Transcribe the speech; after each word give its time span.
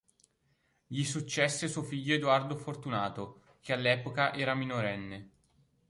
Gli 0.87 1.03
successe 1.03 1.67
suo 1.67 1.83
figlio 1.83 2.15
Edoardo 2.15 2.55
Fortunato, 2.57 3.43
che 3.61 3.71
all'epoca 3.71 4.33
era 4.33 4.55
minorenne. 4.55 5.29